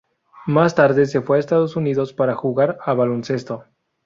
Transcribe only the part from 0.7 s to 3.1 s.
tarde se fue a Estados Unidos para jugar a